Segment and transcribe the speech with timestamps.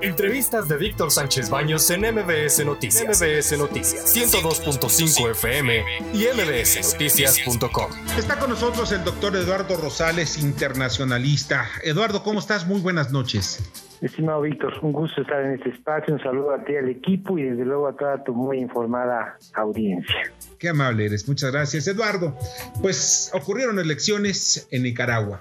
[0.00, 3.20] Entrevistas de Víctor Sánchez Baños en MBS Noticias.
[3.20, 5.82] MBS Noticias 102.5 FM
[6.14, 7.90] y mbsnoticias.com.
[8.16, 11.66] Está con nosotros el doctor Eduardo Rosales, internacionalista.
[11.82, 12.66] Eduardo, ¿cómo estás?
[12.68, 13.72] Muy buenas noches.
[14.00, 16.14] Estimado Víctor, un gusto estar en este espacio.
[16.14, 20.32] Un saludo a ti, al equipo y desde luego a toda tu muy informada audiencia.
[20.60, 21.88] Qué amable eres, muchas gracias.
[21.88, 22.36] Eduardo,
[22.80, 25.40] pues ocurrieron elecciones en Nicaragua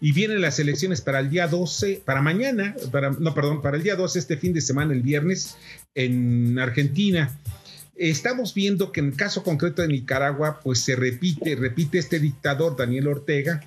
[0.00, 3.82] y vienen las elecciones para el día 12, para mañana, para, no, perdón, para el
[3.82, 5.56] día 12, este fin de semana, el viernes,
[5.94, 7.38] en Argentina.
[7.94, 12.76] Estamos viendo que en el caso concreto de Nicaragua, pues se repite, repite este dictador
[12.76, 13.62] Daniel Ortega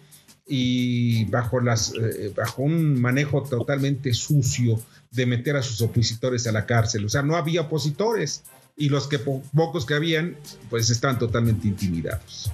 [0.48, 4.80] y eh, bajo un manejo totalmente sucio
[5.11, 7.05] de meter a sus opositores a la cárcel.
[7.05, 8.44] O sea, no había opositores
[8.75, 10.36] y los que pocos que habían,
[10.70, 12.52] pues están totalmente intimidados.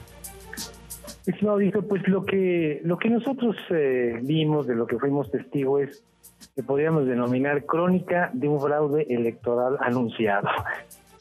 [1.26, 5.82] Estimado dijo, pues lo que lo que nosotros eh, vimos, de lo que fuimos testigos,
[5.82, 6.04] es
[6.56, 10.50] que podríamos denominar crónica de un fraude electoral anunciado.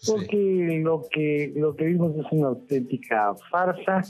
[0.07, 4.03] Porque lo que lo que vimos es una auténtica farsa.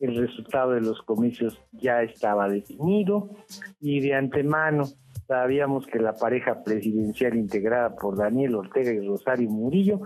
[0.00, 3.30] El resultado de los comicios ya estaba definido
[3.80, 4.84] y de antemano
[5.26, 10.00] sabíamos que la pareja presidencial integrada por Daniel Ortega y Rosario Murillo,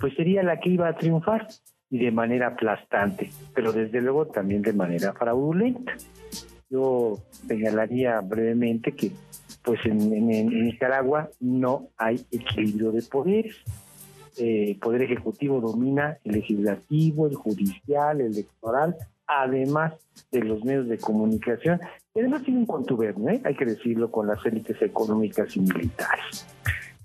[0.00, 1.46] pues sería la que iba a triunfar
[1.90, 5.94] y de manera aplastante, pero desde luego también de manera fraudulenta.
[6.68, 9.12] Yo señalaría brevemente que
[9.62, 9.98] pues en,
[10.64, 13.56] Nicaragua no hay equilibrio de poderes.
[14.38, 19.94] Eh, el poder ejecutivo domina el legislativo, el judicial, el electoral, además
[20.30, 21.80] de los medios de comunicación.
[22.14, 23.40] Además tiene un contubernio, ¿eh?
[23.44, 26.46] hay que decirlo, con las élites económicas y militares.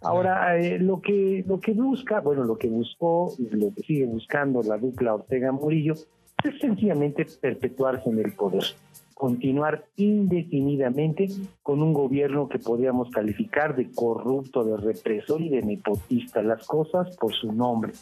[0.01, 4.05] Ahora, eh, lo que lo que busca, bueno, lo que buscó y lo que sigue
[4.05, 8.63] buscando la dupla Ortega Murillo es sencillamente perpetuarse en el poder,
[9.13, 11.27] continuar indefinidamente
[11.61, 17.15] con un gobierno que podríamos calificar de corrupto, de represor y de nepotista, las cosas
[17.17, 17.93] por su nombre.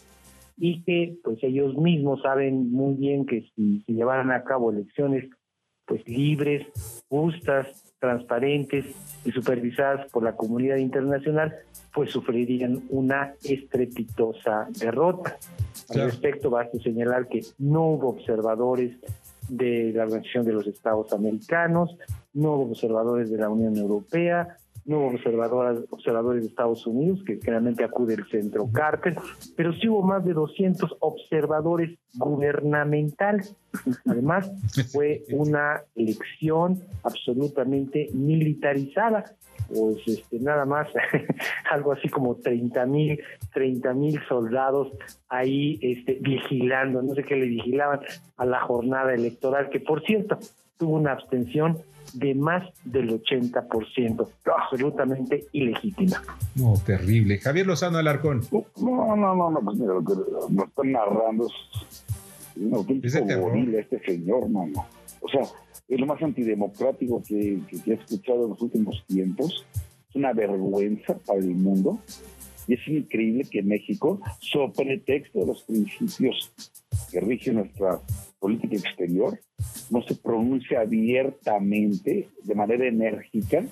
[0.57, 5.29] Y que pues ellos mismos saben muy bien que si se llevaran a cabo elecciones
[5.85, 6.67] pues libres,
[7.09, 8.85] justas, transparentes
[9.25, 11.53] y supervisadas por la comunidad internacional,
[11.93, 15.37] pues sufrirían una estrepitosa derrota.
[15.89, 18.97] Al respecto, basta señalar que no hubo observadores
[19.49, 21.97] de la Organización de los Estados Americanos,
[22.33, 24.58] no hubo observadores de la Unión Europea,
[24.89, 29.15] no hubo observadores, observadores de Estados Unidos, que generalmente acude el centro Carter,
[29.55, 33.55] pero sí hubo más de 200 observadores gubernamentales.
[34.07, 34.51] Además,
[34.91, 39.25] fue una elección absolutamente militarizada
[39.67, 40.87] pues este, nada más
[41.71, 43.19] algo así como 30 mil
[43.53, 44.87] 30 mil soldados
[45.27, 47.99] ahí este, vigilando, no sé qué le vigilaban
[48.37, 50.39] a la jornada electoral, que por cierto
[50.79, 51.77] tuvo una abstención
[52.13, 56.23] de más del 80%, absolutamente ilegítima.
[56.55, 57.37] No, terrible.
[57.37, 58.41] Javier Lozano Alarcón.
[58.51, 60.13] No, no, no, no, pues mira, lo que
[60.49, 62.03] nos están narrando es
[62.55, 64.87] un auténtico horrible este señor, mano.
[65.21, 65.41] O sea,
[65.87, 69.65] es lo más antidemocrático que, que, he escuchado en los últimos tiempos.
[70.09, 71.99] Es una vergüenza para el mundo.
[72.69, 76.53] Y es increíble que México, sobre texto de los principios
[77.11, 77.99] que rigen nuestra
[78.37, 79.39] política exterior,
[79.89, 83.65] no se pronuncie abiertamente, de manera enérgica,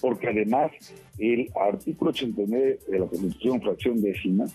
[0.00, 0.72] porque además
[1.18, 4.46] el artículo 89 de la Constitución, fracción décima,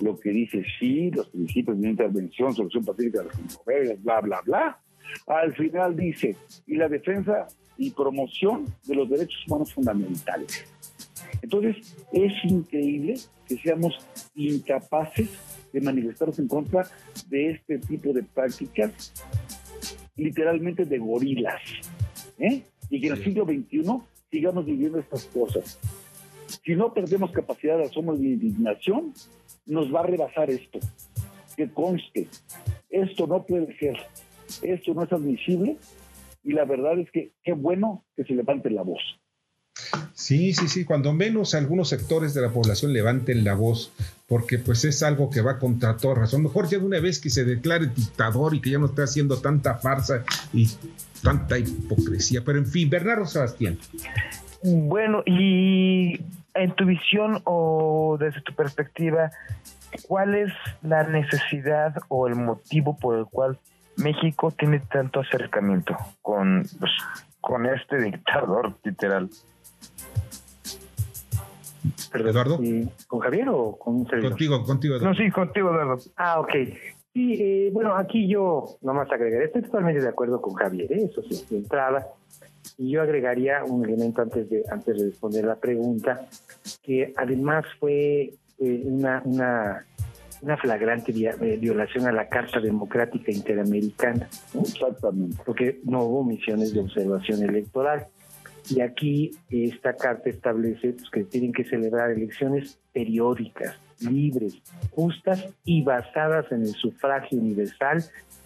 [0.00, 4.40] lo que dice sí, los principios de intervención, solución pacífica de las controversias, bla, bla,
[4.42, 4.80] bla,
[5.26, 10.64] al final dice, y la defensa y promoción de los derechos humanos fundamentales.
[11.42, 13.14] Entonces, es increíble
[13.46, 13.98] que seamos
[14.34, 15.28] incapaces
[15.72, 16.86] de manifestarnos en contra
[17.28, 19.12] de este tipo de prácticas,
[20.16, 21.60] literalmente de gorilas,
[22.38, 22.62] ¿eh?
[22.88, 23.82] y que en el siglo XXI
[24.30, 25.78] sigamos viviendo estas cosas.
[26.64, 29.12] Si no perdemos capacidad de asombro y de indignación,
[29.66, 30.78] nos va a rebasar esto.
[31.56, 32.28] Que conste,
[32.88, 33.96] esto no puede ser,
[34.62, 35.76] esto no es admisible,
[36.42, 39.19] y la verdad es que qué bueno que se levante la voz.
[40.14, 43.92] Sí, sí, sí, cuando menos algunos sectores de la población levanten la voz,
[44.28, 46.42] porque pues es algo que va contra toda razón.
[46.42, 49.38] Mejor ya de una vez que se declare dictador y que ya no esté haciendo
[49.40, 50.68] tanta farsa y
[51.22, 52.42] tanta hipocresía.
[52.44, 53.78] Pero en fin, Bernardo Sebastián.
[54.62, 56.20] Bueno, y
[56.54, 59.30] en tu visión o desde tu perspectiva,
[60.06, 60.52] ¿cuál es
[60.82, 63.58] la necesidad o el motivo por el cual
[63.96, 66.92] México tiene tanto acercamiento con, pues,
[67.40, 69.30] con este dictador literal?
[72.12, 72.60] Eduardo.
[73.06, 74.96] ¿Con Javier o con Contigo, contigo.
[74.96, 75.12] Eduardo.
[75.12, 75.98] No, sí, contigo, Eduardo.
[76.16, 76.50] Ah, ok.
[77.12, 81.08] Sí, eh, bueno, aquí yo nomás agregaré, estoy totalmente de acuerdo con Javier, ¿eh?
[81.10, 82.06] eso sí, de entrada.
[82.78, 86.26] Y yo agregaría un elemento antes de, antes de responder la pregunta,
[86.82, 89.86] que además fue eh, una, una,
[90.42, 94.28] una flagrante eh, violación a la Carta Democrática Interamericana.
[94.54, 95.36] Exactamente.
[95.44, 98.06] Porque no hubo misiones de observación electoral.
[98.68, 104.60] Y aquí esta carta establece pues, que tienen que celebrar elecciones periódicas, libres,
[104.90, 108.04] justas y basadas en el sufragio universal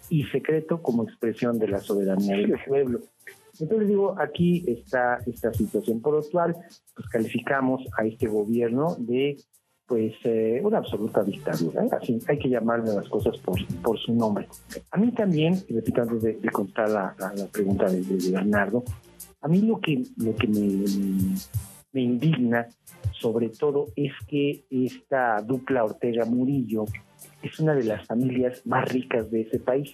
[0.09, 2.99] y secreto como expresión de la soberanía del pueblo.
[3.59, 6.01] Entonces digo, aquí está esta situación.
[6.01, 6.55] Por lo cual,
[6.93, 9.37] pues calificamos a este gobierno de
[9.87, 11.85] pues eh, una absoluta dictadura.
[11.85, 11.89] ¿eh?
[11.91, 14.47] Así hay que llamarle las cosas por, por su nombre.
[14.91, 18.83] A mí también, repito antes de, de contar la, la, pregunta de, de, Bernardo,
[19.45, 22.67] a mí lo que, lo que me, indigna
[23.11, 26.85] sobre todo es que esta dupla Ortega Murillo
[27.43, 29.93] es una de las familias más ricas de ese país.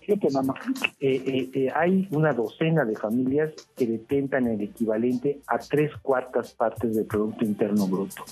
[0.00, 0.54] Fíjate, mamá.
[1.00, 6.54] Eh, eh, eh, hay una docena de familias que detentan el equivalente a tres cuartas
[6.54, 8.22] partes del Producto Interno Bruto.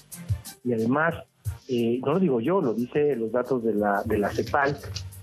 [0.63, 1.17] Y además,
[1.69, 4.77] no lo digo yo, lo dice los datos de la, de la CEPAL,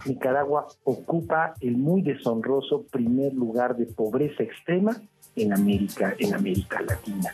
[0.06, 5.02] Nicaragua ocupa el muy deshonroso primer lugar de pobreza extrema
[5.38, 7.34] en América, en América Latina.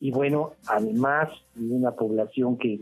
[0.00, 2.80] Y bueno, además de una población que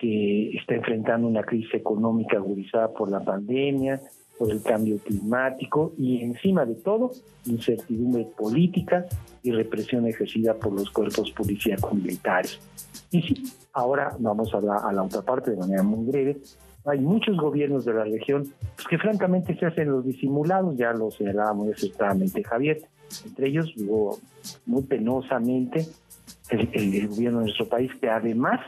[0.00, 4.00] que está enfrentando una crisis económica agudizada por la pandemia,
[4.38, 7.10] por el cambio climático y encima de todo,
[7.44, 9.04] incertidumbre política
[9.42, 12.58] y represión ejercida por los cuerpos policíacos militares.
[13.10, 13.42] Y sí,
[13.74, 16.38] ahora vamos a la, a la otra parte de manera muy breve.
[16.86, 21.10] Hay muchos gobiernos de la región pues, que francamente se hacen los disimulados, ya lo
[21.10, 21.74] señalaba muy
[22.48, 22.80] Javier.
[23.24, 24.18] Entre ellos, digo,
[24.66, 25.86] muy penosamente,
[26.50, 28.60] el, el, gobierno de nuestro país, que además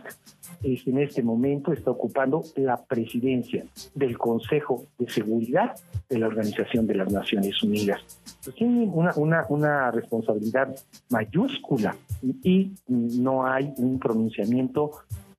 [0.65, 5.75] en este momento está ocupando la presidencia del Consejo de Seguridad
[6.09, 8.01] de la Organización de las Naciones Unidas.
[8.45, 10.75] Pues tiene una, una, una responsabilidad
[11.11, 14.93] mayúscula y no hay un pronunciamiento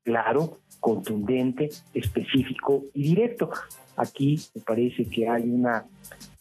[0.03, 3.49] claro, contundente, específico y directo.
[3.95, 5.85] Aquí me parece que hay una,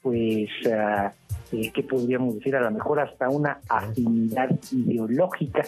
[0.00, 1.10] pues, uh,
[1.52, 5.64] eh, que podríamos decir a lo mejor hasta una afinidad ideológica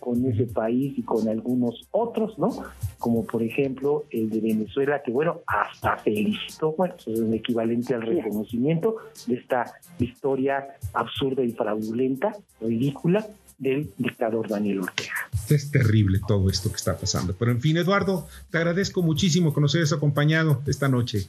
[0.00, 2.50] con ese país y con algunos otros, ¿no?
[2.98, 8.02] Como por ejemplo el de Venezuela, que bueno, hasta felicitó, bueno, es un equivalente al
[8.02, 8.96] reconocimiento
[9.26, 13.26] de esta historia absurda y fraudulenta, ridícula,
[13.58, 15.12] del dictador Daniel Ortega.
[15.50, 17.34] Es terrible todo esto que está pasando.
[17.36, 21.26] Pero en fin, Eduardo, te agradezco muchísimo que nos hayas acompañado esta noche.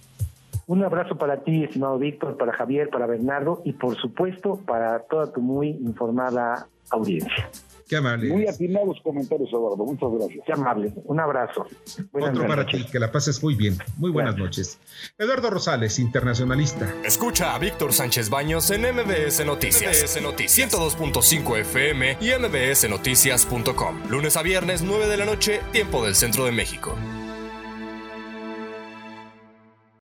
[0.69, 5.33] Un abrazo para ti, estimado Víctor, para Javier, para Bernardo y por supuesto para toda
[5.33, 7.49] tu muy informada audiencia.
[7.87, 8.29] Qué amable.
[8.29, 9.83] Muy atinados comentarios, Eduardo.
[9.83, 10.45] Muchas gracias.
[10.45, 10.93] Qué amable.
[11.05, 11.65] Un abrazo.
[12.11, 13.79] Otro para ti, que la pases muy bien.
[13.97, 14.79] Muy buenas noches.
[15.17, 16.87] Eduardo Rosales, internacionalista.
[17.03, 20.03] Escucha a Víctor Sánchez Baños en MBS Noticias.
[20.03, 24.01] MBS Noticias 102.5 FM y MBSNoticias.com.
[24.11, 26.95] Lunes a viernes, 9 de la noche, tiempo del centro de México.